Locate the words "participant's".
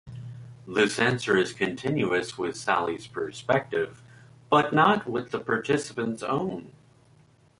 5.39-6.23